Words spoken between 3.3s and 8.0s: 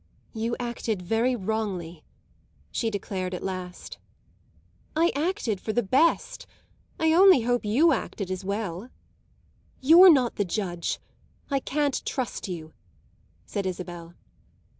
at last. "I acted for the best. I only hope you